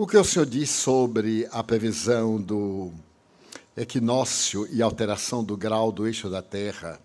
[0.00, 2.92] O que o senhor diz sobre a previsão do
[3.76, 7.00] equinócio e alteração do grau do eixo da Terra,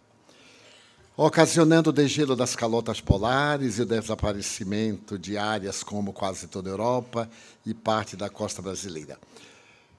[1.18, 6.74] ocasionando o degelo das calotas polares e o desaparecimento de áreas como quase toda a
[6.74, 7.28] Europa
[7.66, 9.18] e parte da costa brasileira?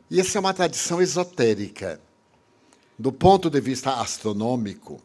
[0.08, 2.00] E essa é uma tradição esotérica.
[2.96, 5.02] Do ponto de vista astronômico,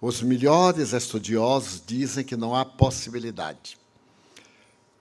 [0.00, 3.81] os melhores estudiosos dizem que não há possibilidade.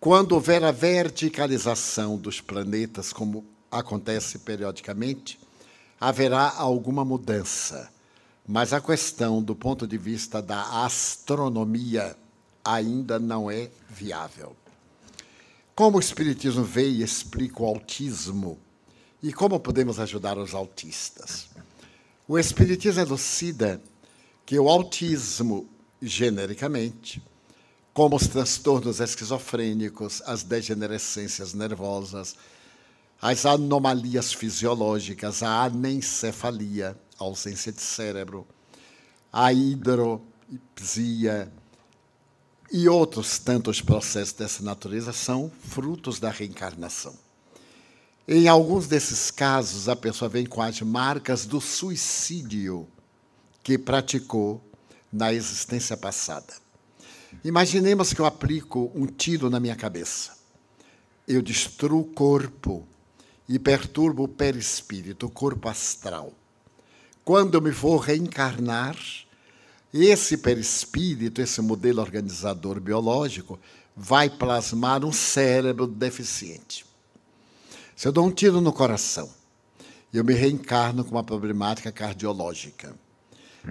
[0.01, 5.39] Quando houver a verticalização dos planetas, como acontece periodicamente,
[5.99, 7.87] haverá alguma mudança.
[8.47, 12.17] Mas a questão, do ponto de vista da astronomia,
[12.65, 14.55] ainda não é viável.
[15.75, 18.57] Como o Espiritismo vê e explica o autismo
[19.21, 21.47] e como podemos ajudar os autistas?
[22.27, 23.79] O Espiritismo elucida
[24.47, 25.69] que o autismo,
[26.01, 27.21] genericamente,
[27.93, 32.35] como os transtornos esquizofrênicos, as degenerescências nervosas,
[33.21, 38.47] as anomalias fisiológicas, a anencefalia, a ausência de cérebro,
[39.31, 41.51] a hidropsia
[42.71, 47.13] e outros tantos processos dessa natureza são frutos da reencarnação.
[48.27, 52.87] Em alguns desses casos, a pessoa vem com as marcas do suicídio
[53.61, 54.61] que praticou
[55.11, 56.53] na existência passada.
[57.43, 60.37] Imaginemos que eu aplico um tiro na minha cabeça.
[61.27, 62.87] Eu destruo o corpo
[63.47, 66.33] e perturbo o perispírito, o corpo astral.
[67.23, 68.95] Quando eu me for reencarnar,
[69.93, 73.59] esse perispírito, esse modelo organizador biológico,
[73.95, 76.85] vai plasmar um cérebro deficiente.
[77.95, 79.29] Se eu dou um tiro no coração,
[80.13, 82.95] eu me reencarno com uma problemática cardiológica.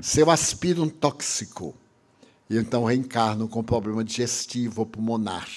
[0.00, 1.74] Se eu aspiro um tóxico,
[2.50, 5.48] e então reencarno com problema digestivo ou pulmonar.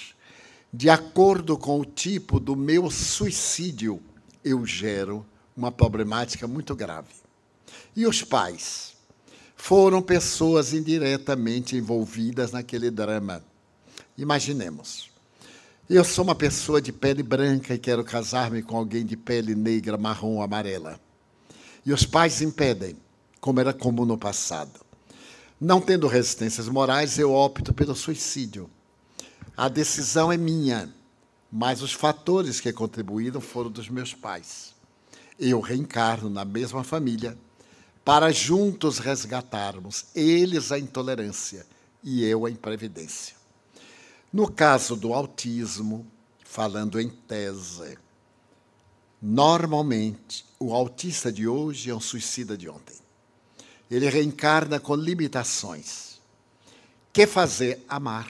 [0.71, 3.99] De acordo com o tipo do meu suicídio,
[4.45, 5.25] eu gero
[5.57, 7.09] uma problemática muito grave.
[7.95, 8.93] E os pais?
[9.55, 13.43] Foram pessoas indiretamente envolvidas naquele drama.
[14.15, 15.09] Imaginemos.
[15.89, 19.97] Eu sou uma pessoa de pele branca e quero casar-me com alguém de pele negra,
[19.97, 20.99] marrom, amarela.
[21.85, 22.95] E os pais impedem,
[23.39, 24.83] como era comum no passado.
[25.63, 28.69] Não tendo resistências morais, eu opto pelo suicídio.
[29.55, 30.93] A decisão é minha,
[31.49, 34.75] mas os fatores que contribuíram foram dos meus pais.
[35.39, 37.37] Eu reencarno na mesma família
[38.03, 41.65] para juntos resgatarmos eles a intolerância
[42.03, 43.33] e eu a imprevidência.
[44.33, 46.05] No caso do autismo,
[46.43, 47.97] falando em tese,
[49.21, 53.01] normalmente o autista de hoje é um suicida de ontem
[53.93, 56.19] ele reencarna com limitações.
[57.11, 57.83] Quer fazer?
[57.87, 58.29] Amar.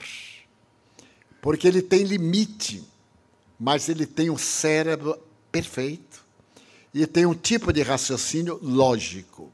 [1.40, 2.82] Porque ele tem limite,
[3.58, 5.18] mas ele tem um cérebro
[5.50, 6.24] perfeito
[6.92, 9.52] e tem um tipo de raciocínio lógico.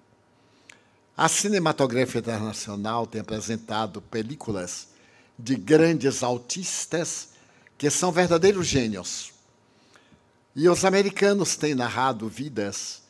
[1.16, 4.88] A cinematografia internacional tem apresentado películas
[5.38, 7.30] de grandes autistas
[7.76, 9.32] que são verdadeiros gênios.
[10.54, 13.02] E os americanos têm narrado vidas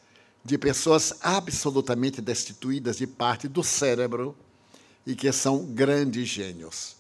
[0.44, 4.36] de pessoas absolutamente destituídas de parte do cérebro
[5.06, 6.96] e que são grandes gênios.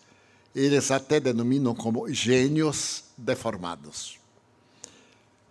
[0.54, 4.18] Eles até denominam como gênios deformados.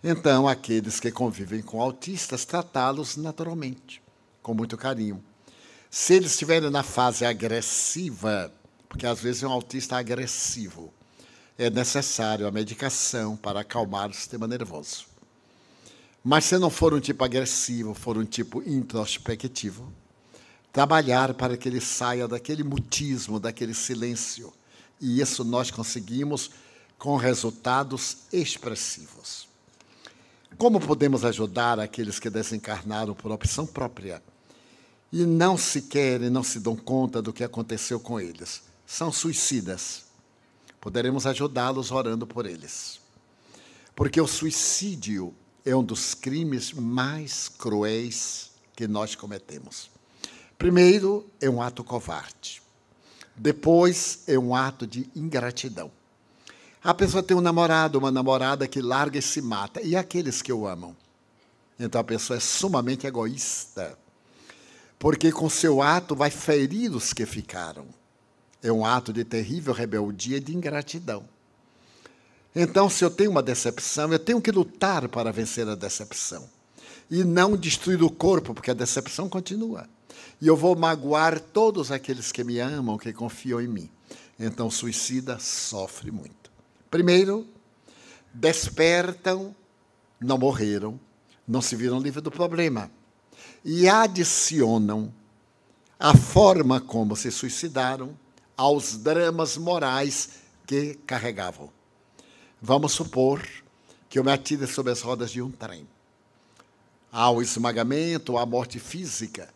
[0.02, 4.02] Então, aqueles que convivem com autistas, tratá-los naturalmente,
[4.42, 5.22] com muito carinho.
[5.90, 8.52] Se eles estiverem na fase agressiva,
[8.88, 10.92] porque às vezes é um autista agressivo,
[11.58, 15.09] é necessário a medicação para acalmar o sistema nervoso.
[16.22, 19.90] Mas se não for um tipo agressivo, for um tipo introspectivo,
[20.72, 24.52] trabalhar para que ele saia daquele mutismo, daquele silêncio.
[25.00, 26.50] E isso nós conseguimos
[26.98, 29.48] com resultados expressivos.
[30.58, 34.22] Como podemos ajudar aqueles que desencarnaram por opção própria
[35.10, 38.62] e não se querem, não se dão conta do que aconteceu com eles?
[38.86, 40.04] São suicidas.
[40.78, 43.00] Poderemos ajudá-los orando por eles.
[43.96, 45.34] Porque o suicídio
[45.64, 49.90] é um dos crimes mais cruéis que nós cometemos.
[50.58, 52.62] Primeiro, é um ato covarde.
[53.36, 55.90] Depois, é um ato de ingratidão.
[56.82, 59.82] A pessoa tem um namorado, uma namorada que larga e se mata.
[59.82, 60.96] E aqueles que o amam?
[61.78, 63.98] Então a pessoa é sumamente egoísta.
[64.98, 67.86] Porque com seu ato vai ferir os que ficaram.
[68.62, 71.26] É um ato de terrível rebeldia e de ingratidão.
[72.54, 76.48] Então, se eu tenho uma decepção, eu tenho que lutar para vencer a decepção.
[77.10, 79.88] E não destruir o corpo, porque a decepção continua.
[80.40, 83.90] E eu vou magoar todos aqueles que me amam, que confiam em mim.
[84.38, 86.50] Então, o suicida sofre muito.
[86.90, 87.46] Primeiro,
[88.32, 89.54] despertam,
[90.20, 90.98] não morreram,
[91.46, 92.90] não se viram livres do problema.
[93.64, 95.12] E adicionam
[95.98, 98.16] a forma como se suicidaram
[98.56, 100.30] aos dramas morais
[100.66, 101.70] que carregavam.
[102.62, 103.42] Vamos supor
[104.08, 105.88] que eu me atire sobre as rodas de um trem.
[107.10, 109.48] Há o esmagamento, a morte física,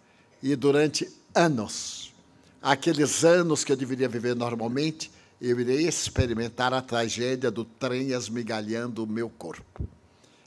[0.42, 2.14] e durante anos,
[2.62, 9.04] aqueles anos que eu deveria viver normalmente, eu irei experimentar a tragédia do trem esmigalhando
[9.04, 9.86] o meu corpo.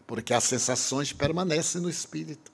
[0.08, 2.52] Porque as sensações permanecem no espírito.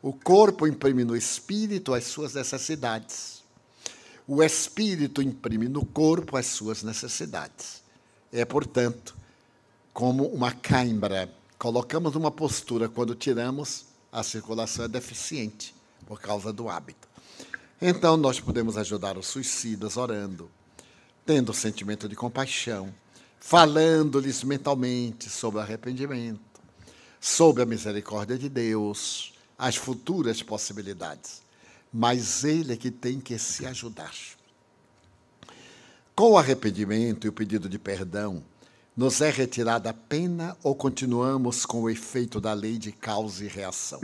[0.00, 3.42] O corpo imprime no espírito as suas necessidades.
[4.26, 7.82] O espírito imprime no corpo as suas necessidades.
[8.32, 9.14] É, portanto,
[9.94, 11.32] como uma cãibra.
[11.56, 15.72] Colocamos uma postura, quando tiramos, a circulação é deficiente
[16.04, 17.08] por causa do hábito.
[17.80, 20.50] Então, nós podemos ajudar os suicidas orando,
[21.24, 22.92] tendo sentimento de compaixão,
[23.38, 26.40] falando-lhes mentalmente sobre arrependimento,
[27.20, 31.40] sobre a misericórdia de Deus, as futuras possibilidades.
[31.92, 34.12] Mas ele é que tem que se ajudar.
[36.16, 38.42] Com o arrependimento e o pedido de perdão,
[38.96, 43.48] nos é retirada a pena ou continuamos com o efeito da lei de causa e
[43.48, 44.00] reação?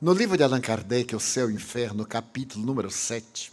[0.00, 3.50] No livro de Allan Kardec, O Céu e o Inferno, capítulo número 7,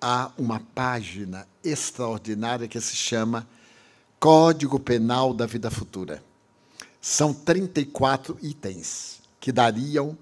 [0.00, 3.46] há uma página extraordinária que se chama
[4.20, 6.22] Código Penal da Vida Futura.
[7.00, 10.16] São 34 itens que dariam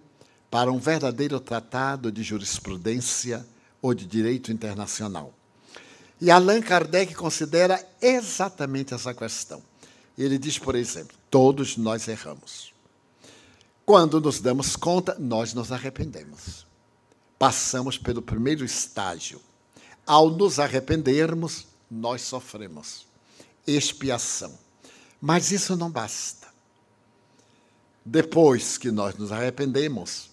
[0.51, 3.47] para um verdadeiro tratado de jurisprudência
[3.83, 5.35] ou de direito internacional.
[6.21, 9.63] E Allan Kardec considera exatamente essa questão.
[10.19, 12.75] Ele diz, por exemplo, todos nós erramos.
[13.87, 16.67] Quando nos damos conta, nós nos arrependemos.
[17.39, 19.41] Passamos pelo primeiro estágio.
[20.07, 23.07] Ao nos arrependermos, nós sofremos
[23.67, 24.59] expiação.
[25.21, 26.49] Mas isso não basta.
[28.05, 30.31] Depois que nós nos arrependemos,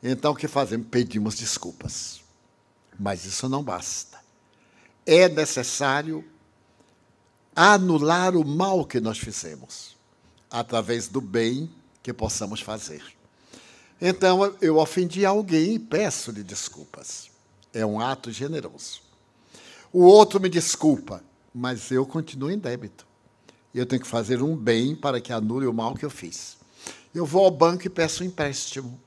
[0.00, 0.86] então o que fazemos?
[0.88, 2.20] Pedimos desculpas.
[2.98, 4.23] Mas isso não basta
[5.06, 6.24] é necessário
[7.54, 9.96] anular o mal que nós fizemos,
[10.50, 11.70] através do bem
[12.02, 13.02] que possamos fazer.
[14.00, 17.30] Então, eu ofendi alguém e peço-lhe desculpas.
[17.72, 19.02] É um ato generoso.
[19.92, 21.22] O outro me desculpa,
[21.54, 23.06] mas eu continuo em débito.
[23.74, 26.56] Eu tenho que fazer um bem para que anule o mal que eu fiz.
[27.14, 29.00] Eu vou ao banco e peço um empréstimo.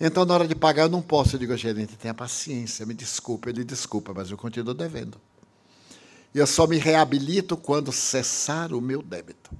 [0.00, 1.36] Então, na hora de pagar, eu não posso.
[1.36, 3.50] Eu digo, gerente, tenha paciência, me desculpe.
[3.50, 5.20] Ele desculpa, mas eu continuo devendo.
[6.34, 9.50] E eu só me reabilito quando cessar o meu débito.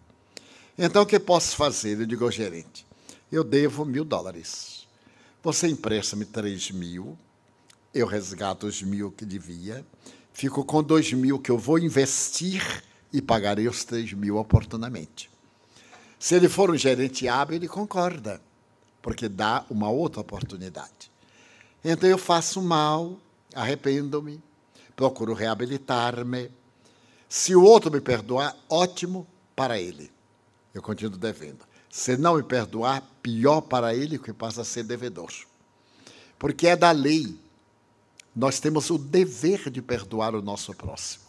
[0.79, 2.01] Então, o que posso fazer?
[2.01, 2.87] Eu digo ao gerente,
[3.31, 4.87] eu devo mil dólares.
[5.43, 7.19] Você empresta-me três mil,
[7.93, 9.85] eu resgato os mil que devia,
[10.33, 12.83] fico com dois mil que eu vou investir
[13.13, 15.29] e pagarei os três mil oportunamente.
[16.19, 18.41] Se ele for um gerente hábil, ele concorda
[19.03, 21.11] porque dá uma outra oportunidade.
[21.85, 23.19] Então eu faço mal,
[23.55, 24.43] arrependo-me,
[24.95, 26.51] procuro reabilitar-me.
[27.29, 29.27] Se o outro me perdoar, ótimo
[29.57, 30.11] para ele.
[30.75, 31.65] Eu continuo devendo.
[31.91, 35.33] Se não me perdoar, pior para ele, que passa a ser devedor.
[36.39, 37.39] Porque é da lei.
[38.35, 41.25] Nós temos o dever de perdoar o nosso próximo.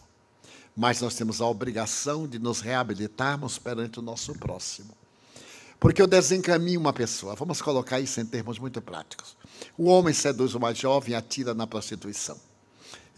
[0.76, 4.96] Mas nós temos a obrigação de nos reabilitarmos perante o nosso próximo.
[5.82, 7.34] Porque eu desencaminho uma pessoa.
[7.34, 9.36] Vamos colocar isso em termos muito práticos.
[9.76, 12.38] O homem seduz uma jovem e atira na prostituição.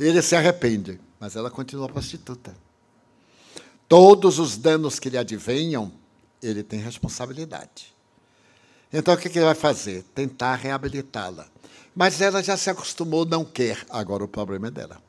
[0.01, 2.57] Ele se arrepende, mas ela continua prostituta.
[3.87, 5.93] Todos os danos que lhe advenham,
[6.43, 7.95] ele tem responsabilidade.
[8.91, 10.03] Então, o que ele vai fazer?
[10.15, 11.47] Tentar reabilitá-la.
[11.95, 13.85] Mas ela já se acostumou, não quer.
[13.91, 15.03] Agora o problema é dela.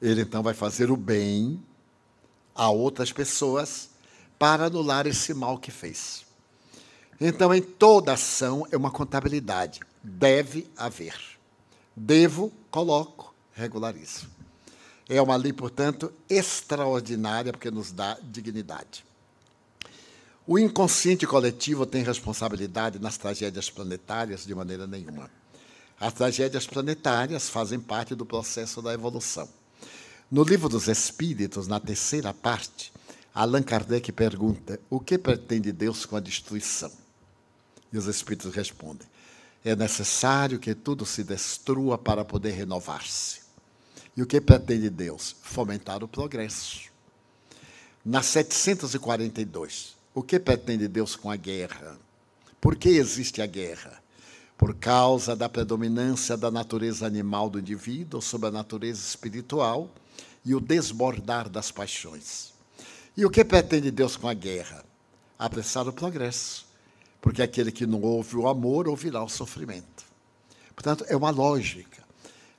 [0.00, 1.62] Ele então vai fazer o bem
[2.54, 3.90] a outras pessoas
[4.38, 6.26] para anular esse mal que fez.
[7.20, 9.80] Então, em toda ação é uma contabilidade.
[10.02, 11.16] Deve haver.
[11.96, 14.28] Devo, coloco, regularizo.
[15.08, 19.04] É uma lei, portanto, extraordinária, porque nos dá dignidade.
[20.46, 25.30] O inconsciente coletivo tem responsabilidade nas tragédias planetárias de maneira nenhuma.
[26.00, 29.48] As tragédias planetárias fazem parte do processo da evolução.
[30.30, 32.92] No livro dos Espíritos, na terceira parte,
[33.34, 36.92] Allan Kardec pergunta: o que pretende Deus com a destruição?
[37.92, 39.06] E os Espíritos respondem:
[39.64, 43.40] é necessário que tudo se destrua para poder renovar-se.
[44.16, 45.36] E o que pretende Deus?
[45.42, 46.88] Fomentar o progresso.
[48.04, 51.98] Na 742, o que pretende Deus com a guerra?
[52.60, 54.00] Por que existe a guerra?
[54.56, 59.90] Por causa da predominância da natureza animal do indivíduo sobre a natureza espiritual
[60.44, 62.52] e o desbordar das paixões.
[63.16, 64.84] E o que pretende Deus com a guerra?
[65.38, 66.67] Apressar o progresso.
[67.20, 70.04] Porque aquele que não ouve o amor ouvirá o sofrimento.
[70.74, 72.04] Portanto, é uma lógica.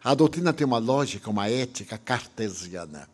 [0.03, 3.09] A doutrina tem uma lógica, uma ética cartesiana,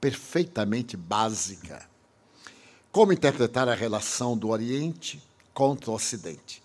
[0.00, 1.88] perfeitamente básica.
[2.92, 5.22] Como interpretar a relação do Oriente
[5.52, 6.62] contra o Ocidente?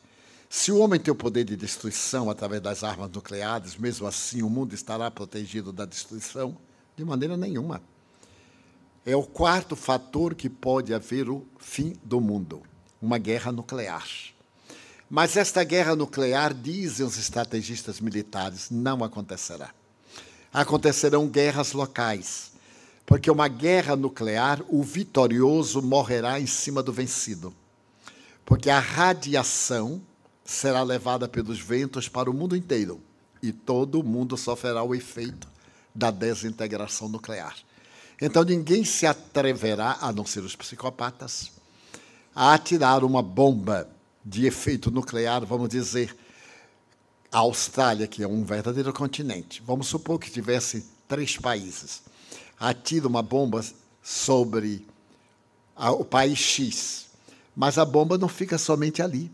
[0.48, 4.50] Se o homem tem o poder de destruição através das armas nucleares, mesmo assim o
[4.50, 6.58] mundo estará protegido da destruição?
[6.96, 7.82] De maneira nenhuma.
[9.06, 12.64] É o quarto fator que pode haver o fim do mundo
[13.02, 14.08] uma guerra nuclear.
[15.10, 19.72] Mas esta guerra nuclear, dizem os estrategistas militares, não acontecerá.
[20.54, 22.52] Acontecerão guerras locais,
[23.06, 27.54] porque uma guerra nuclear, o vitorioso morrerá em cima do vencido.
[28.46, 30.02] Porque a radiação
[30.46, 33.02] será levada pelos ventos para o mundo inteiro
[33.42, 35.48] e todo mundo sofrerá o efeito
[35.94, 37.56] da desintegração nuclear.
[38.22, 41.52] Então ninguém se atreverá, a não ser os psicopatas,
[42.36, 43.90] a atirar uma bomba
[44.24, 46.16] de efeito nuclear, vamos dizer,
[47.32, 49.62] a Austrália, que é um verdadeiro continente.
[49.66, 52.02] Vamos supor que tivesse três países.
[52.60, 53.64] Atira uma bomba
[54.02, 54.86] sobre
[55.76, 57.08] o país X.
[57.56, 59.32] Mas a bomba não fica somente ali.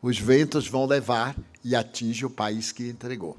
[0.00, 3.36] Os ventos vão levar e atinge o país que entregou.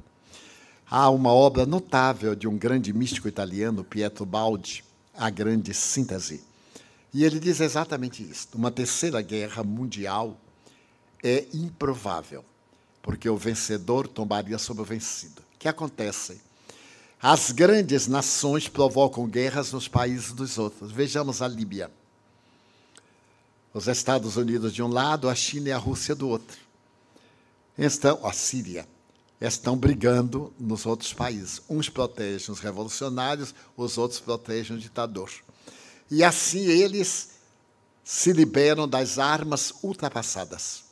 [0.90, 4.84] Há uma obra notável de um grande místico italiano, Pietro Baldi,
[5.16, 6.44] A Grande Síntese
[7.16, 8.50] e ele diz exatamente isso.
[8.54, 10.38] Uma terceira guerra mundial
[11.24, 12.44] é improvável,
[13.02, 15.42] porque o vencedor tombaria sobre o vencido.
[15.42, 16.42] O que acontece?
[17.22, 20.92] As grandes nações provocam guerras nos países dos outros.
[20.92, 21.90] Vejamos a Líbia.
[23.74, 26.58] Os Estados Unidos de um lado, a China e a Rússia do outro.
[27.78, 28.86] Estão, a Síria,
[29.40, 31.62] estão brigando nos outros países.
[31.70, 35.32] Uns protegem os revolucionários, os outros protegem o ditador.
[36.10, 37.32] E assim eles
[38.04, 40.84] se liberam das armas ultrapassadas.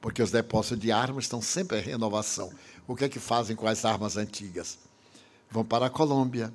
[0.00, 2.52] Porque os depósitos de armas estão sempre em renovação.
[2.86, 4.78] O que é que fazem com as armas antigas?
[5.50, 6.52] Vão para a Colômbia,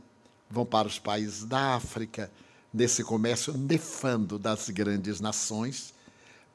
[0.50, 2.31] vão para os países da África,
[2.73, 5.93] nesse comércio nefando das grandes nações,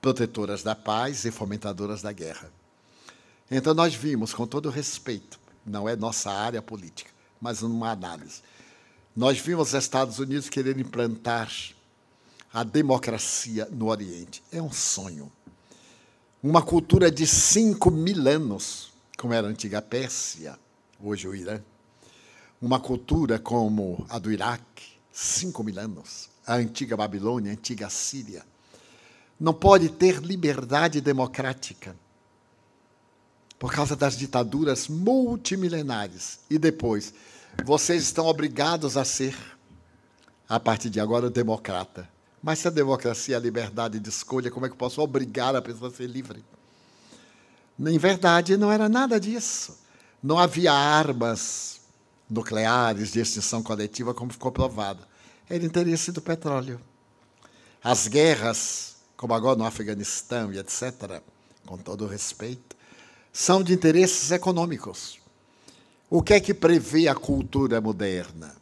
[0.01, 2.51] protetoras da paz e fomentadoras da guerra.
[3.51, 8.41] Então nós vimos, com todo respeito, não é nossa área política, mas uma análise
[9.17, 11.51] nós vimos os Estados Unidos querer implantar
[12.53, 14.43] a democracia no Oriente.
[14.53, 15.33] É um sonho.
[16.43, 20.59] Uma cultura de cinco mil anos, como era a antiga Pérsia,
[21.03, 21.61] hoje o Irã.
[22.61, 26.29] Uma cultura como a do Iraque, cinco mil anos.
[26.47, 28.45] A antiga Babilônia, a antiga Síria.
[29.41, 31.97] Não pode ter liberdade democrática
[33.59, 36.39] por causa das ditaduras multimilenares.
[36.51, 37.15] E depois,
[37.65, 39.37] vocês estão obrigados a ser,
[40.49, 42.09] a partir de agora, democrata.
[42.43, 45.57] Mas se a democracia é a liberdade de escolha, como é que eu posso obrigar
[45.57, 46.45] a pessoa a ser livre?
[47.79, 49.79] Em verdade, não era nada disso.
[50.23, 51.81] Não havia armas
[52.29, 55.03] nucleares de extinção coletiva, como ficou provado.
[55.49, 56.81] Era interesse do petróleo.
[57.83, 61.23] As guerras, como agora no Afeganistão e etc.,
[61.65, 62.77] com todo respeito,
[63.33, 65.19] são de interesses econômicos.
[66.09, 68.55] O que é que prevê a cultura moderna?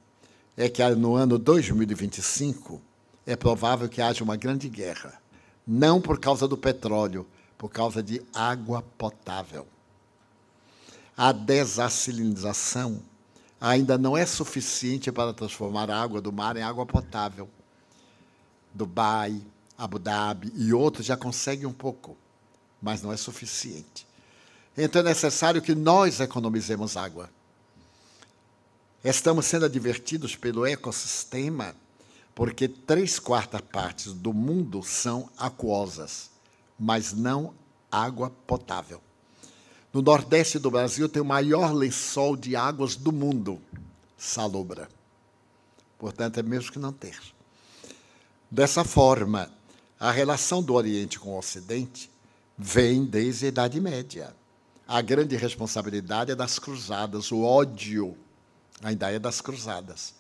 [0.57, 2.81] É que no ano 2025
[3.27, 5.21] é provável que haja uma grande guerra,
[5.67, 7.27] não por causa do petróleo,
[7.59, 9.67] por causa de água potável.
[11.15, 13.03] A desassalinização
[13.61, 17.47] ainda não é suficiente para transformar a água do mar em água potável.
[18.73, 19.39] Dubai,
[19.77, 22.17] Abu Dhabi e outros já conseguem um pouco,
[22.81, 24.07] mas não é suficiente.
[24.77, 27.31] Então é necessário que nós economizemos água.
[29.05, 31.77] Estamos sendo advertidos pelo ecossistema
[32.35, 36.31] porque três quartas partes do mundo são aquosas,
[36.79, 37.53] mas não
[37.93, 39.03] água potável.
[39.93, 43.61] No nordeste do Brasil tem o maior lençol de águas do mundo,
[44.17, 44.89] salobra.
[45.99, 47.21] Portanto, é mesmo que não ter.
[48.51, 49.53] Dessa forma,
[50.01, 52.11] a relação do Oriente com o Ocidente
[52.57, 54.35] vem desde a Idade Média
[54.87, 58.17] a grande responsabilidade é das cruzadas, o ódio
[58.83, 60.15] ainda é das cruzadas.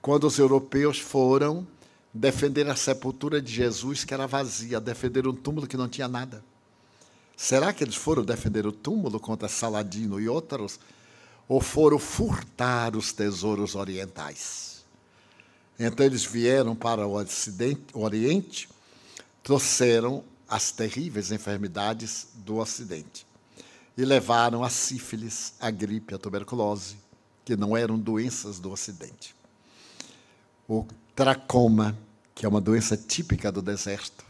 [0.00, 1.66] Quando os europeus foram
[2.12, 6.42] defender a sepultura de Jesus, que era vazia, defender um túmulo que não tinha nada.
[7.36, 10.78] Será que eles foram defender o túmulo contra Saladino e outros?
[11.48, 14.84] Ou foram furtar os tesouros orientais?
[15.78, 18.68] Então eles vieram para o, ocidente, o Oriente,
[19.42, 23.26] trouxeram as terríveis enfermidades do Ocidente
[23.96, 26.96] e levaram a sífilis, a gripe, a tuberculose,
[27.44, 29.34] que não eram doenças do Ocidente.
[30.68, 31.96] O tracoma,
[32.34, 34.24] que é uma doença típica do deserto.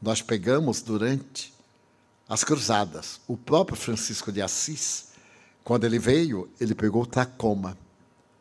[0.00, 1.52] Nós pegamos durante
[2.28, 3.20] as cruzadas.
[3.26, 5.08] O próprio Francisco de Assis,
[5.64, 7.76] quando ele veio, ele pegou tracoma,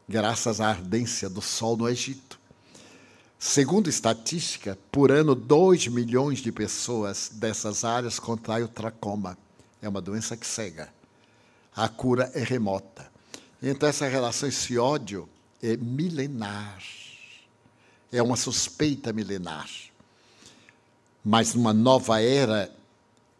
[0.08, 2.39] graças à ardência do sol no Egito.
[3.39, 9.38] Segundo estatística, por ano, 2 milhões de pessoas dessas áreas contraem o tracoma.
[9.80, 10.92] É uma doença que cega.
[11.75, 13.12] A cura é remota.
[13.62, 15.28] Então, essa relação, esse ódio,
[15.62, 16.82] é milenar.
[18.12, 19.70] É uma suspeita milenar.
[21.24, 22.74] Mas numa nova era,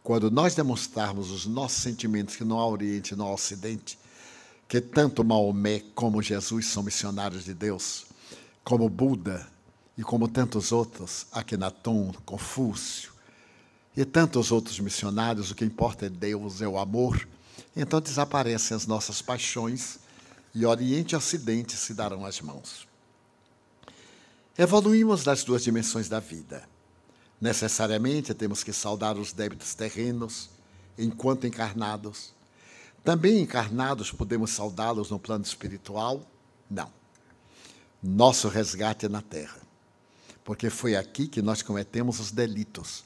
[0.03, 3.97] quando nós demonstrarmos os nossos sentimentos que não há Oriente, não há Ocidente,
[4.67, 8.07] que tanto Maomé como Jesus são missionários de Deus,
[8.63, 9.47] como Buda,
[9.97, 13.12] e como tantos outros, Akhenaton, Confúcio,
[13.95, 17.27] e tantos outros missionários, o que importa é Deus, é o amor.
[17.75, 19.97] Então desaparecem as nossas paixões
[20.59, 22.87] e Oriente e Ocidente se darão as mãos.
[24.57, 26.67] Evoluímos das duas dimensões da vida.
[27.39, 30.49] Necessariamente temos que saldar os débitos terrenos
[30.97, 32.33] enquanto encarnados.
[33.03, 36.25] Também encarnados podemos saudá-los no plano espiritual?
[36.69, 36.91] Não.
[38.01, 39.67] Nosso resgate é na terra
[40.47, 43.03] porque foi aqui que nós cometemos os delitos.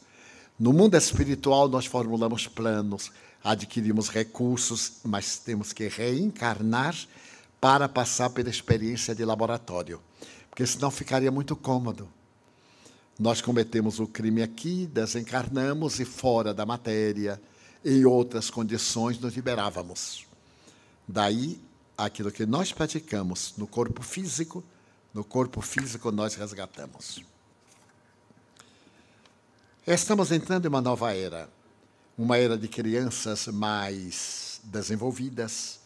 [0.59, 3.11] No mundo espiritual, nós formulamos planos,
[3.43, 6.95] adquirimos recursos, mas temos que reencarnar
[7.61, 10.01] para passar pela experiência de laboratório,
[10.49, 12.09] porque senão ficaria muito cômodo.
[13.19, 17.39] Nós cometemos o crime aqui, desencarnamos e fora da matéria,
[17.85, 20.25] em outras condições, nos liberávamos.
[21.07, 21.61] Daí,
[21.95, 24.63] aquilo que nós praticamos no corpo físico,
[25.13, 27.23] no corpo físico nós resgatamos.
[29.85, 31.47] Estamos entrando em uma nova era,
[32.17, 35.79] uma era de crianças mais desenvolvidas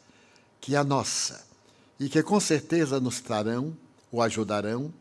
[0.61, 1.45] que a nossa,
[1.99, 3.75] e que com certeza nos trarão
[4.11, 4.93] ou ajudarão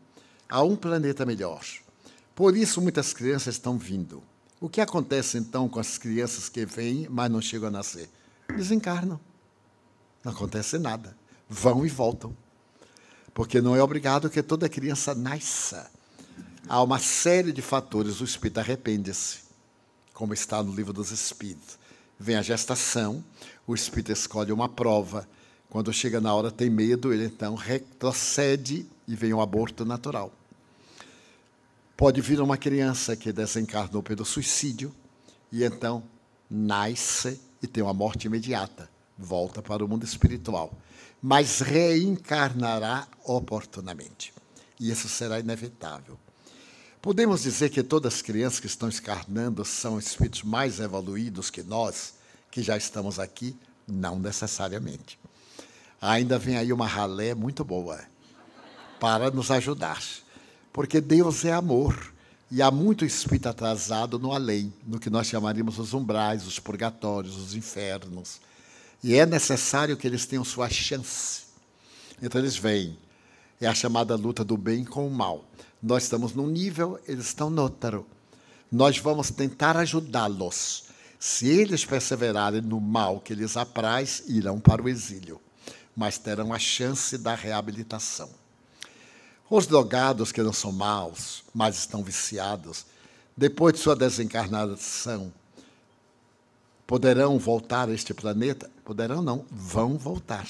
[0.47, 1.63] a um planeta melhor.
[2.35, 4.21] Por isso, muitas crianças estão vindo.
[4.59, 8.09] O que acontece então com as crianças que vêm, mas não chegam a nascer?
[8.47, 9.19] Desencarnam.
[10.23, 11.15] Não acontece nada.
[11.49, 12.35] Vão e voltam.
[13.33, 15.89] Porque não é obrigado que toda criança nasça
[16.67, 18.21] há uma série de fatores.
[18.21, 19.39] O espírito arrepende-se,
[20.13, 21.77] como está no livro dos Espíritos.
[22.19, 23.23] Vem a gestação,
[23.67, 25.27] o espírito escolhe uma prova.
[25.69, 30.31] Quando chega na hora, tem medo, ele então retrocede e vem o aborto natural.
[31.97, 34.93] Pode vir uma criança que desencarnou pelo suicídio
[35.51, 36.03] e então
[36.49, 40.73] nasce e tem uma morte imediata, volta para o mundo espiritual,
[41.21, 44.33] mas reencarnará oportunamente.
[44.79, 46.19] E isso será inevitável.
[47.01, 52.15] Podemos dizer que todas as crianças que estão escarnando são espíritos mais evoluídos que nós,
[52.51, 53.55] que já estamos aqui?
[53.87, 55.19] Não necessariamente.
[56.01, 57.99] Ainda vem aí uma ralé muito boa
[58.99, 60.01] para nos ajudar.
[60.71, 62.13] Porque Deus é amor.
[62.51, 67.35] E há muito espírito atrasado no além, no que nós chamaríamos os umbrais, os purgatórios,
[67.37, 68.39] os infernos.
[69.03, 71.43] E é necessário que eles tenham sua chance.
[72.21, 72.97] Então eles vêm.
[73.59, 75.43] É a chamada luta do bem com o mal.
[75.81, 78.05] Nós estamos num nível, eles estão no outro.
[78.71, 80.85] Nós vamos tentar ajudá-los.
[81.19, 85.41] Se eles perseverarem no mal que lhes apraz, irão para o exílio,
[85.95, 88.29] mas terão a chance da reabilitação.
[89.49, 92.85] Os drogados que não são maus, mas estão viciados,
[93.37, 95.31] depois de sua desencarnação,
[96.87, 98.69] poderão voltar a este planeta?
[98.83, 100.47] Poderão não, vão voltar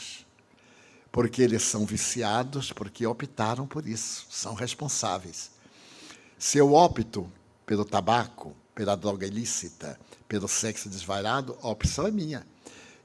[1.15, 5.49] porque eles são viciados, porque optaram por isso, são responsáveis.
[6.37, 7.31] Se eu opto
[7.65, 12.45] pelo tabaco, pela droga ilícita, pelo sexo desvairado, a opção é minha.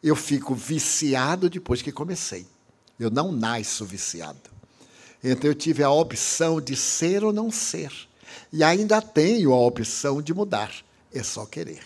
[0.03, 2.47] Eu fico viciado depois que comecei.
[2.99, 4.51] Eu não nasço viciado.
[5.23, 7.93] Então eu tive a opção de ser ou não ser.
[8.53, 10.73] E ainda tenho a opção de mudar.
[11.13, 11.83] É só querer.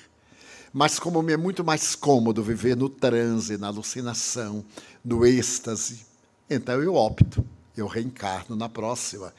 [0.73, 4.65] Mas como me é muito mais cômodo viver no transe, na alucinação,
[5.05, 6.05] no êxtase,
[6.51, 7.47] então eu opto,
[7.77, 9.33] eu reencarno na próxima,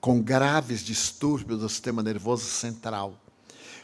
[0.00, 3.14] com graves distúrbios do sistema nervoso central,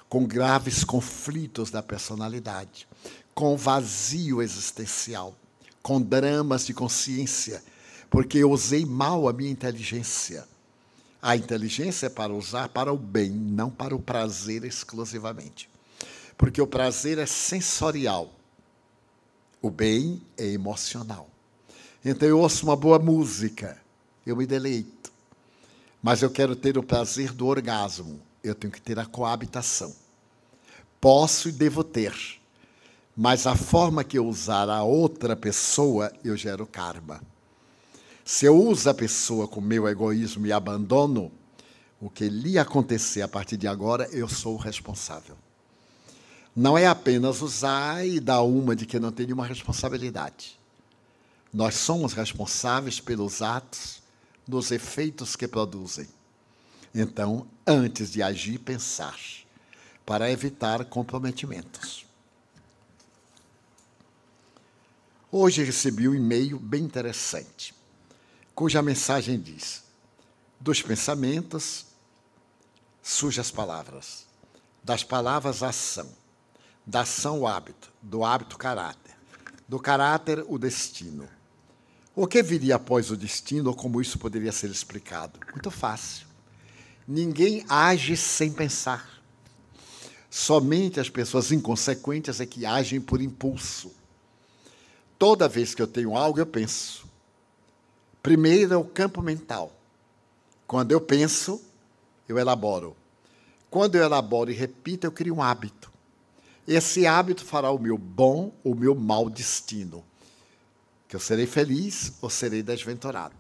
[0.09, 2.89] com graves conflitos da personalidade,
[3.35, 5.35] com vazio existencial,
[5.83, 7.63] com dramas de consciência,
[8.09, 10.47] porque eu usei mal a minha inteligência.
[11.21, 15.69] A inteligência é para usar para o bem, não para o prazer exclusivamente.
[16.37, 18.33] Porque o prazer é sensorial,
[19.61, 21.29] o bem é emocional.
[22.05, 23.81] Então eu ouço uma boa música,
[24.27, 25.11] eu me deleito.
[26.03, 29.95] Mas eu quero ter o prazer do orgasmo, eu tenho que ter a coabitação.
[31.01, 32.15] Posso e devo ter,
[33.17, 37.23] mas a forma que eu usar a outra pessoa, eu gero karma.
[38.25, 41.31] Se eu uso a pessoa com meu egoísmo e abandono,
[42.05, 45.39] O que lhe acontecer a partir de agora, eu sou o responsável.
[46.55, 50.61] Não é apenas usar e dar uma de que não tem nenhuma responsabilidade.
[51.51, 54.03] Nós somos responsáveis pelos atos,
[54.47, 56.07] dos efeitos que produzem.
[56.95, 59.19] Então, antes de agir, pensar,
[60.05, 62.05] para evitar comprometimentos.
[65.37, 67.75] Hoje recebi um e-mail bem interessante,
[68.55, 69.83] cuja mensagem diz:
[70.61, 71.87] dos pensamentos
[73.03, 74.27] surgem as palavras,
[74.85, 76.09] das palavras a ação,
[76.87, 79.17] da ação o hábito, do hábito o caráter,
[79.67, 81.29] do caráter o destino.
[82.15, 85.41] O que viria após o destino ou como isso poderia ser explicado?
[85.51, 86.29] Muito fácil.
[87.09, 89.21] Ninguém age sem pensar.
[90.31, 94.04] Somente as pessoas inconsequentes é que agem por impulso.
[95.19, 97.07] Toda vez que eu tenho algo, eu penso.
[98.23, 99.73] Primeiro é o campo mental.
[100.67, 101.63] Quando eu penso,
[102.29, 102.97] eu elaboro.
[103.71, 105.93] Quando eu elaboro e repito, eu crio um hábito.
[106.67, 110.03] Esse hábito fará o meu bom ou o meu mau destino.
[111.07, 113.35] Que eu serei feliz ou serei desventurado.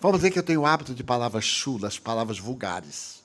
[0.00, 3.22] Vamos dizer que eu tenho o hábito de palavras chulas, palavras vulgares.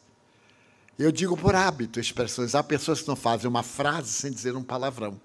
[0.97, 2.53] Eu digo por hábito expressões.
[2.53, 5.19] Há pessoas que não fazem uma frase sem dizer um palavrão.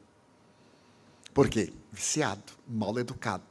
[1.32, 1.72] Por quê?
[1.92, 3.44] Viciado, mal educado.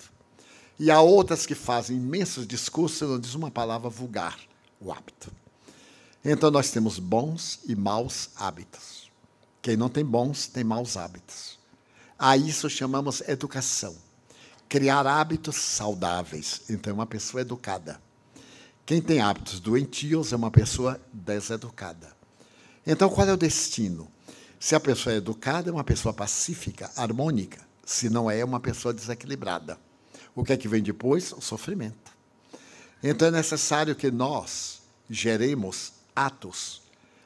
[0.80, 4.39] E há outras que fazem imensos discursos e não dizem uma palavra vulgar,
[4.80, 5.32] o hábito.
[6.24, 9.12] Então nós temos bons e maus hábitos.
[9.62, 11.60] Quem não tem bons tem maus hábitos.
[12.17, 13.96] A isso chamamos educação
[14.72, 16.62] criar hábitos saudáveis.
[16.70, 18.02] Então, é uma pessoa educada.
[18.86, 22.15] Quem tem hábitos doentios é uma pessoa deseducada.
[22.88, 24.10] Então, qual é o destino?
[24.58, 27.60] Se a pessoa é educada, é uma pessoa pacífica, harmônica.
[27.91, 29.77] Se não é, uma pessoa desequilibrada.
[30.34, 31.34] O que é que vem depois?
[31.34, 32.10] O sofrimento.
[33.04, 36.82] Então, é necessário que nós geremos atos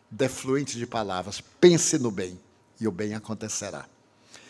[0.09, 1.39] defluentes de palavras.
[1.61, 2.39] Pense no bem
[2.81, 3.85] e o bem acontecerá.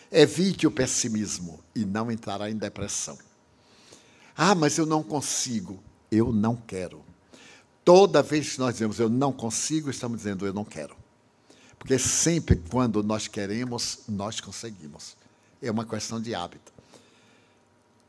[0.10, 3.18] Evite o pessimismo e não entrará em depressão.
[4.38, 5.84] Ah, mas eu não consigo.
[6.10, 7.04] Eu não quero.
[7.84, 10.96] Toda vez que nós dizemos eu não consigo, estamos dizendo eu não quero.
[11.78, 15.18] Porque sempre quando nós queremos, nós conseguimos.
[15.68, 16.72] É uma questão de hábito.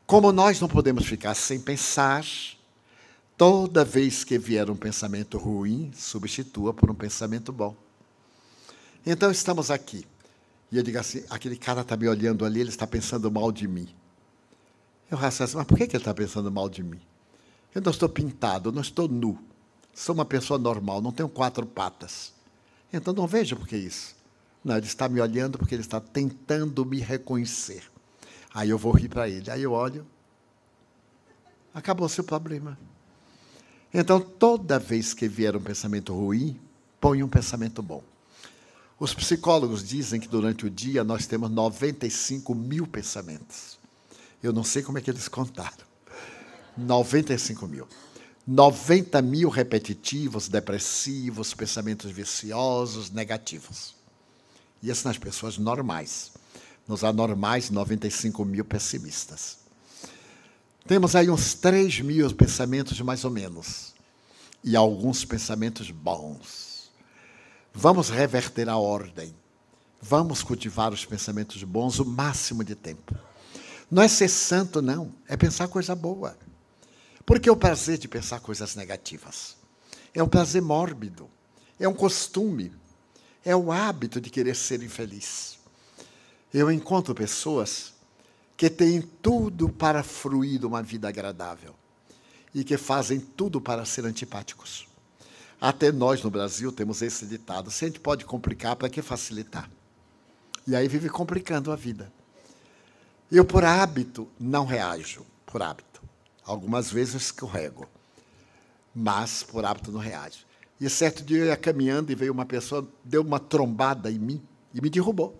[0.05, 2.25] Como nós não podemos ficar sem pensar,
[3.35, 7.75] toda vez que vier um pensamento ruim, substitua por um pensamento bom.
[9.05, 10.05] Então estamos aqui
[10.71, 13.67] e eu digo assim: aquele cara está me olhando ali, ele está pensando mal de
[13.67, 13.87] mim.
[15.09, 16.99] Eu raciocino, mas por que, que ele está pensando mal de mim?
[17.73, 19.39] Eu não estou pintado, eu não estou nu.
[19.93, 22.33] Sou uma pessoa normal, não tenho quatro patas.
[22.91, 24.15] Então não vejo por que isso.
[24.67, 27.83] Não, ele está me olhando porque ele está tentando me reconhecer.
[28.53, 29.49] Aí eu vou rir para ele.
[29.49, 30.05] Aí eu olho.
[31.73, 32.77] Acabou seu problema.
[33.93, 36.59] Então, toda vez que vier um pensamento ruim,
[36.99, 38.03] põe um pensamento bom.
[38.99, 43.79] Os psicólogos dizem que durante o dia nós temos 95 mil pensamentos.
[44.43, 45.87] Eu não sei como é que eles contaram.
[46.75, 47.87] 95 mil.
[48.45, 53.96] 90 mil repetitivos, depressivos, pensamentos viciosos, negativos.
[54.81, 56.31] Isso nas pessoas normais.
[56.87, 59.57] Nos anormais, 95 mil pessimistas.
[60.87, 63.93] Temos aí uns 3 mil pensamentos, mais ou menos.
[64.63, 66.67] E alguns pensamentos bons
[67.79, 69.35] Vamos reverter a ordem.
[70.01, 73.15] Vamos cultivar os pensamentos bons o máximo de tempo.
[73.91, 75.13] Não é ser santo, não.
[75.27, 76.35] É pensar coisa boa.
[77.23, 79.55] Porque é o prazer de pensar coisas negativas.
[80.11, 81.29] É um prazer mórbido.
[81.79, 82.73] É um costume.
[83.43, 85.57] É o hábito de querer ser infeliz.
[86.53, 87.93] Eu encontro pessoas
[88.55, 91.75] que têm tudo para fruir uma vida agradável
[92.53, 94.87] e que fazem tudo para ser antipáticos.
[95.59, 99.69] Até nós no Brasil temos esse ditado: se a gente pode complicar, para que facilitar?
[100.65, 102.11] E aí vive complicando a vida.
[103.31, 106.01] Eu, por hábito, não reajo, por hábito.
[106.43, 107.87] Algumas vezes escorrego,
[108.95, 110.45] mas por hábito não reajo.
[110.79, 114.41] E certo dia eu ia caminhando e veio uma pessoa, deu uma trombada em mim
[114.73, 115.35] e me derrubou.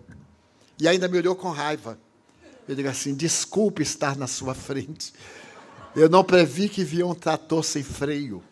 [0.80, 1.98] E ainda me olhou com raiva.
[2.68, 5.12] Eu digo assim: desculpe estar na sua frente.
[5.94, 8.42] Eu não previ que via um trator sem freio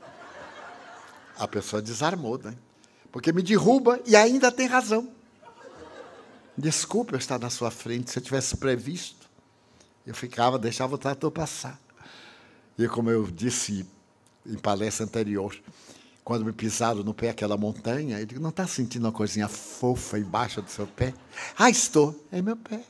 [1.39, 2.57] a pessoa desarmou, né?
[3.13, 5.13] Porque me derruba e ainda tem razão.
[6.57, 9.29] Desculpe eu estar na sua frente, se eu tivesse previsto,
[10.07, 11.79] eu ficava, deixava o trator passar.
[12.79, 13.87] E como eu disse
[14.47, 15.55] em palestra anterior,
[16.27, 20.19] quando me pisaram no pé aquela montanha, eu digo, não está sentindo uma coisinha fofa
[20.19, 21.15] embaixo do seu pé?
[21.57, 22.83] Ah, estou, é meu pé.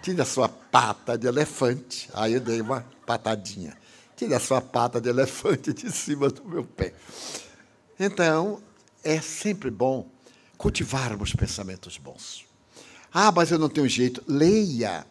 [0.00, 2.08] Tira a sua pata de elefante.
[2.14, 3.76] Aí eu dei uma patadinha.
[4.14, 6.94] Tira a sua pata de elefante de cima do meu pé.
[7.98, 8.62] Então,
[9.02, 10.08] é sempre bom
[10.56, 12.44] cultivarmos pensamentos bons.
[13.12, 14.22] Ah, mas eu não tenho jeito.
[14.28, 15.04] Leia.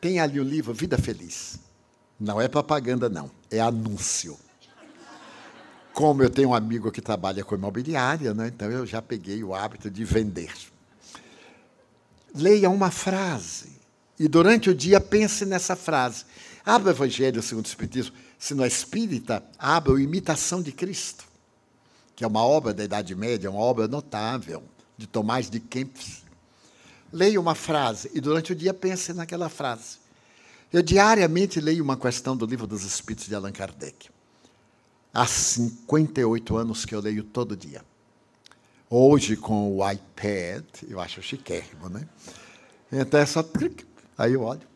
[0.00, 1.60] Tem ali o livro Vida Feliz.
[2.18, 3.30] Não é propaganda, não.
[3.48, 4.36] É anúncio.
[6.00, 8.48] Como eu tenho um amigo que trabalha com imobiliária, né?
[8.48, 10.50] então eu já peguei o hábito de vender.
[12.34, 13.78] Leia uma frase
[14.18, 16.24] e durante o dia pense nessa frase.
[16.64, 18.16] Abra o Evangelho segundo o Espiritismo.
[18.38, 21.26] Se não é espírita, abra o Imitação de Cristo,
[22.16, 24.62] que é uma obra da Idade Média, uma obra notável,
[24.96, 26.22] de Tomás de Kempis.
[27.12, 29.98] Leia uma frase e durante o dia pense naquela frase.
[30.72, 34.08] Eu diariamente leio uma questão do Livro dos Espíritos de Allan Kardec.
[35.12, 37.82] Há 58 anos que eu leio todo dia.
[38.88, 42.06] Hoje, com o iPad, eu acho chiquérrimo, né?
[42.92, 43.44] Então é só.
[44.16, 44.68] Aí eu olho.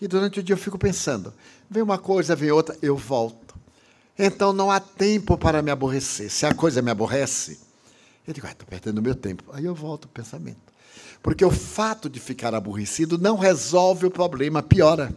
[0.00, 1.32] E durante o dia eu fico pensando.
[1.70, 3.54] Vem uma coisa, vem outra, eu volto.
[4.18, 6.30] Então não há tempo para me aborrecer.
[6.30, 7.58] Se a coisa me aborrece,
[8.26, 9.44] eu digo, estou perdendo meu tempo.
[9.52, 10.74] Aí eu volto o pensamento.
[11.22, 15.14] Porque o fato de ficar aborrecido não resolve o problema, piora.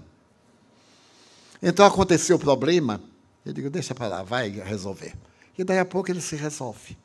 [1.62, 3.02] Então aconteceu o problema,
[3.46, 5.14] eu digo, deixa para lá, vai resolver.
[5.58, 6.98] E daí a pouco ele se resolve.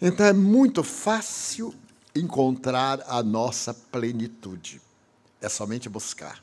[0.00, 1.74] Então é muito fácil
[2.14, 4.80] encontrar a nossa plenitude.
[5.40, 6.42] É somente buscar.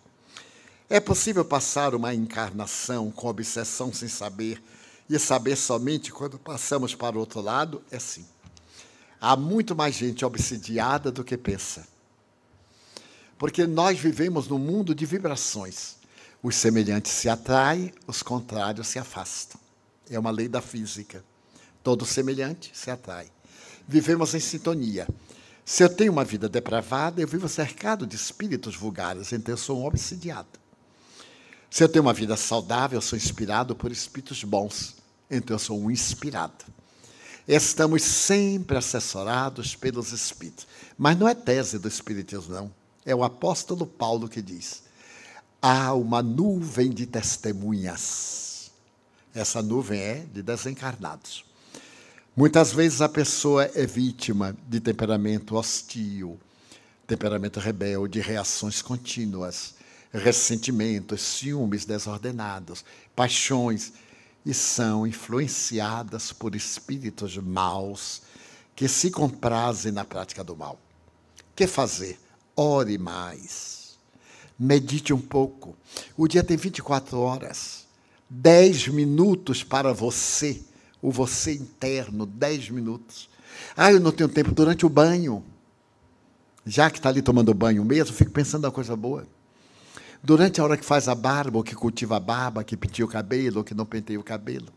[0.89, 4.61] É possível passar uma encarnação com obsessão sem saber
[5.09, 7.83] e saber somente quando passamos para o outro lado?
[7.91, 8.25] É sim.
[9.19, 11.87] Há muito mais gente obsidiada do que pensa.
[13.37, 15.97] Porque nós vivemos num mundo de vibrações.
[16.41, 19.59] Os semelhantes se atraem, os contrários se afastam.
[20.09, 21.23] É uma lei da física.
[21.83, 23.31] Todo semelhante se atrai.
[23.87, 25.07] Vivemos em sintonia.
[25.65, 29.81] Se eu tenho uma vida depravada, eu vivo cercado de espíritos vulgares, então eu sou
[29.81, 30.47] um obsidiado.
[31.69, 34.95] Se eu tenho uma vida saudável, eu sou inspirado por espíritos bons,
[35.29, 36.65] então eu sou um inspirado.
[37.47, 40.67] Estamos sempre assessorados pelos espíritos.
[40.97, 42.71] Mas não é tese do espiritismo, não.
[43.05, 44.83] É o apóstolo Paulo que diz:
[45.69, 48.71] há uma nuvem de testemunhas.
[49.35, 51.43] Essa nuvem é de desencarnados.
[52.33, 56.39] Muitas vezes a pessoa é vítima de temperamento hostil,
[57.05, 59.75] temperamento rebelde, reações contínuas,
[60.13, 63.91] ressentimentos, ciúmes desordenados, paixões,
[64.45, 68.21] e são influenciadas por espíritos maus
[68.73, 70.79] que se comprazem na prática do mal.
[71.53, 72.17] Que fazer?
[72.55, 73.86] Ore mais
[74.59, 75.75] Medite um pouco.
[76.15, 77.85] O dia tem 24 horas.
[78.29, 80.61] 10 minutos para você,
[81.01, 83.29] o você interno, 10 minutos.
[83.75, 85.43] Ah, eu não tenho tempo durante o banho.
[86.65, 89.25] Já que está ali tomando banho mesmo, fico pensando na coisa boa.
[90.21, 93.09] Durante a hora que faz a barba, ou que cultiva a barba, que penteia o
[93.09, 94.67] cabelo, ou que não penteia o cabelo.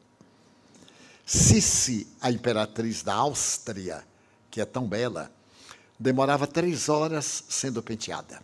[1.27, 4.05] Sissi, a imperatriz da Áustria,
[4.51, 5.33] que é tão bela,
[5.99, 8.41] demorava três horas sendo penteada.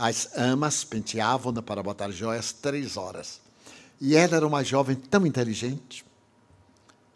[0.00, 3.40] As amas penteavam-na para botar joias três horas.
[4.00, 6.04] E ela era uma jovem tão inteligente,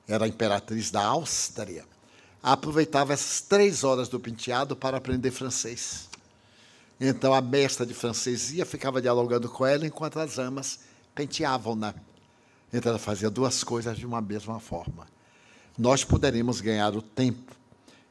[0.09, 1.85] era imperatriz da Áustria,
[2.43, 6.09] aproveitava essas três horas do penteado para aprender francês.
[7.01, 10.81] Então a mestra de francês ia, ficava dialogando com ela, enquanto as amas
[11.15, 11.95] penteavam-na.
[12.73, 15.07] Então ela fazia duas coisas de uma mesma forma.
[15.79, 17.53] Nós poderemos ganhar o tempo.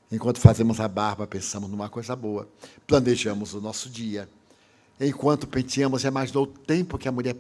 [0.10, 2.47] Enquanto fazemos a barba, pensamos numa coisa boa,
[2.88, 4.29] planejamos o nosso dia
[5.07, 7.35] enquanto penteamos, é mais do tempo que a mulher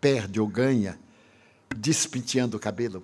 [0.00, 0.98] perde ou ganha
[1.76, 3.02] despenteando o cabelo.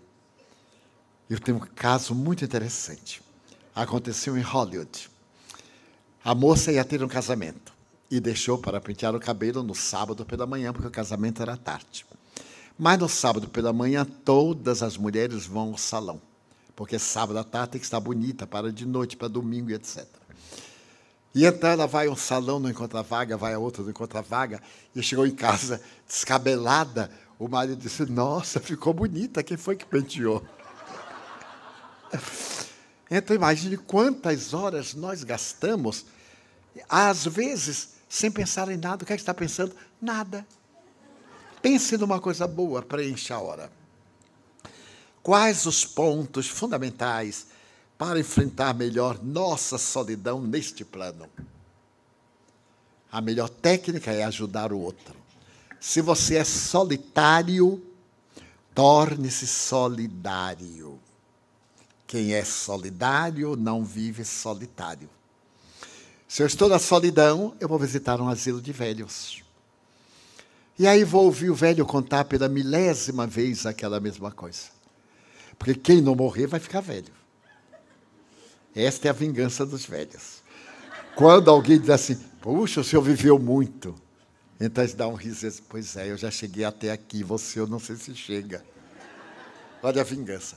[1.28, 3.22] Eu tenho um caso muito interessante.
[3.74, 5.10] Aconteceu em Hollywood.
[6.24, 7.72] A moça ia ter um casamento
[8.10, 12.04] e deixou para pentear o cabelo no sábado pela manhã, porque o casamento era tarde.
[12.78, 16.20] Mas no sábado pela manhã, todas as mulheres vão ao salão,
[16.76, 20.06] porque sábado à tarde tem que estar bonita para de noite, para domingo e etc.
[21.34, 24.20] E então ela vai a um salão, não encontra vaga, vai a outro, não encontra
[24.20, 24.60] vaga,
[24.94, 27.10] e chegou em casa descabelada.
[27.38, 30.44] O marido disse: Nossa, ficou bonita, quem foi que penteou?
[33.14, 36.06] Então imagine quantas horas nós gastamos,
[36.88, 39.04] às vezes, sem pensar em nada.
[39.04, 39.74] O que é que está pensando?
[40.00, 40.46] Nada.
[41.60, 43.72] Pense numa coisa boa, preencha a hora.
[45.22, 47.48] Quais os pontos fundamentais
[48.02, 51.28] para enfrentar melhor nossa solidão neste plano.
[53.12, 55.14] A melhor técnica é ajudar o outro.
[55.78, 57.80] Se você é solitário,
[58.74, 60.98] torne-se solidário.
[62.04, 65.08] Quem é solidário não vive solitário.
[66.26, 69.44] Se eu estou na solidão, eu vou visitar um asilo de velhos.
[70.76, 74.72] E aí vou ouvir o velho contar pela milésima vez aquela mesma coisa.
[75.56, 77.21] Porque quem não morrer vai ficar velho.
[78.74, 80.42] Esta é a vingança dos velhos.
[81.14, 83.94] Quando alguém diz assim, puxa, o senhor viveu muito.
[84.58, 87.60] Então eles dão um riso e dizem, pois é, eu já cheguei até aqui, você
[87.60, 88.64] eu não sei se chega.
[89.82, 90.56] Olha a vingança.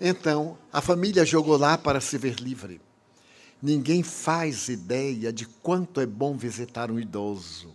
[0.00, 2.80] Então, a família jogou lá para se ver livre.
[3.62, 7.74] Ninguém faz ideia de quanto é bom visitar um idoso.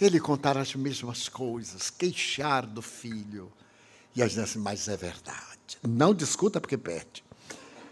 [0.00, 3.50] Ele contar as mesmas coisas, queixar do filho.
[4.14, 5.78] E a gente diz assim, mas é verdade.
[5.82, 7.23] Não discuta porque perde.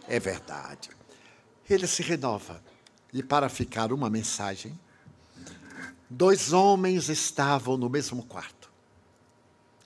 [0.09, 0.91] É verdade.
[1.69, 2.63] Ele se renova.
[3.13, 4.79] E para ficar uma mensagem,
[6.09, 8.71] dois homens estavam no mesmo quarto.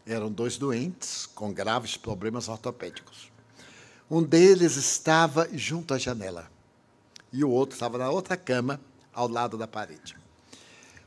[0.07, 3.31] Eram dois doentes com graves problemas ortopédicos.
[4.09, 6.49] Um deles estava junto à janela
[7.33, 8.81] e o outro estava na outra cama,
[9.13, 10.17] ao lado da parede.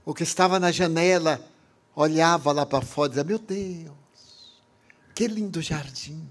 [0.03, 1.39] O que estava na janela
[1.95, 4.61] olhava lá para fora e dizia: Meu Deus,
[5.15, 6.27] que lindo jardim!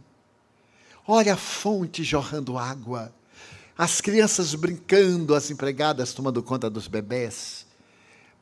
[1.11, 3.11] Olha a fonte jorrando água,
[3.79, 7.67] as crianças brincando, as empregadas tomando conta dos bebês.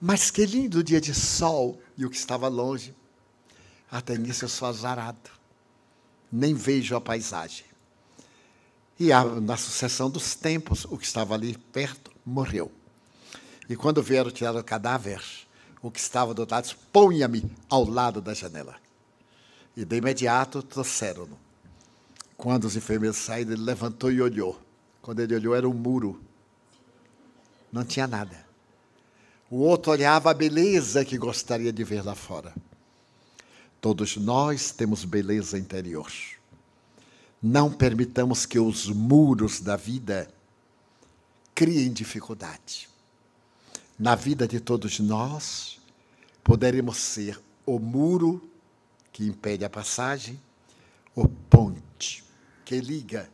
[0.01, 1.81] Mas que lindo dia de sol!
[1.97, 2.93] E o que estava longe,
[3.89, 5.31] até nisso eu sou azarado,
[6.31, 7.65] nem vejo a paisagem.
[8.99, 12.73] E na sucessão dos tempos, o que estava ali perto morreu.
[13.69, 15.23] E quando vieram tirar o cadáver,
[15.81, 18.75] o que estava do lado disse: Ponha-me ao lado da janela.
[19.77, 21.46] E de imediato trouxeram-no.
[22.37, 24.61] Quando os enfermeiros saíram, ele levantou e olhou.
[25.01, 26.21] Quando ele olhou, era um muro.
[27.73, 28.45] Não tinha nada.
[29.51, 32.55] O outro olhava a beleza que gostaria de ver lá fora.
[33.81, 36.11] Todos nós temos beleza interior.
[37.43, 40.29] Não permitamos que os muros da vida
[41.55, 42.89] criem dificuldade.
[43.99, 45.79] Na vida de todos nós,
[46.45, 48.43] poderemos ser o muro
[49.13, 50.39] que impede a passagem,
[51.15, 52.26] o ponte
[52.67, 53.31] que liga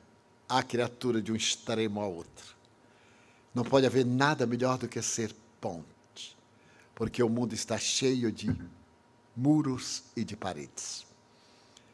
[0.48, 2.54] a criatura de um extremo ao outro.
[3.52, 6.36] Não pode haver nada melhor do que ser ponte,
[6.94, 8.56] porque o mundo está cheio de
[9.36, 11.04] muros e de paredes.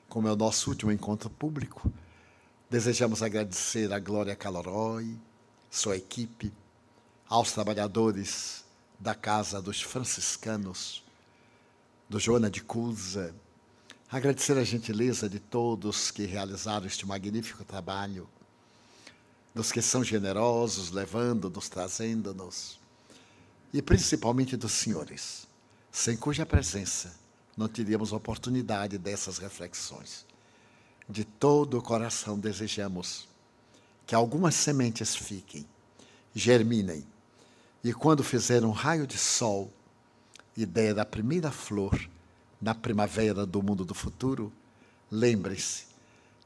[0.07, 1.91] Como é o nosso último encontro público,
[2.71, 5.19] Desejamos agradecer a Glória Caloroi,
[5.71, 6.53] sua equipe,
[7.27, 8.63] aos trabalhadores
[9.01, 11.03] da Casa dos Franciscanos,
[12.11, 13.35] do Joana de Cusa,
[14.11, 18.29] agradecer a gentileza de todos que realizaram este magnífico trabalho,
[19.55, 22.81] dos que são generosos, levando-nos, trazendo-nos,
[23.73, 25.47] e principalmente dos senhores,
[25.93, 27.15] sem cuja presença
[27.55, 30.25] não teríamos oportunidade dessas reflexões.
[31.09, 33.29] De todo o coração desejamos
[34.07, 35.67] que algumas sementes fiquem,
[36.35, 37.05] germinem,
[37.85, 39.71] e quando fizer um raio de sol,
[40.57, 41.99] ideia da primeira flor
[42.61, 44.53] na primavera do mundo do futuro,
[45.11, 45.87] lembre-se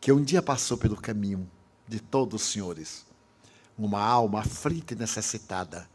[0.01, 1.49] que um dia passou pelo caminho
[1.89, 3.05] de todos os senhores
[3.79, 5.89] uma alma aflita e necessitada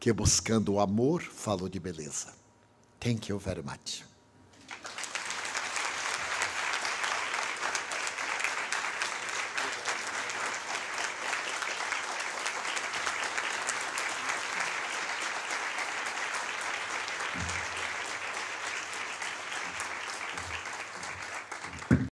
[0.00, 2.32] que buscando o amor falou de beleza.
[2.98, 4.13] Thank you very much.